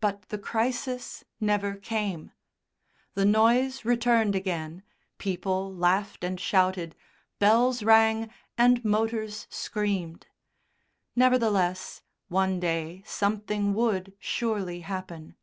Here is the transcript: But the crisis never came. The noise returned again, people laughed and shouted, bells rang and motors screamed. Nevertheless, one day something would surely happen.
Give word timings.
But 0.00 0.22
the 0.28 0.38
crisis 0.38 1.24
never 1.40 1.74
came. 1.74 2.30
The 3.14 3.24
noise 3.24 3.84
returned 3.84 4.36
again, 4.36 4.84
people 5.18 5.74
laughed 5.74 6.22
and 6.22 6.38
shouted, 6.38 6.94
bells 7.40 7.82
rang 7.82 8.30
and 8.56 8.84
motors 8.84 9.48
screamed. 9.50 10.28
Nevertheless, 11.16 12.02
one 12.28 12.60
day 12.60 13.02
something 13.04 13.74
would 13.74 14.12
surely 14.20 14.82
happen. 14.82 15.34